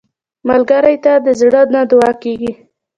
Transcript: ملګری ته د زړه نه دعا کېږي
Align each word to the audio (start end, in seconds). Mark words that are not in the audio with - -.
ملګری 0.49 0.95
ته 1.03 1.13
د 1.25 1.27
زړه 1.39 1.61
نه 1.73 1.81
دعا 1.91 2.11
کېږي 2.23 2.51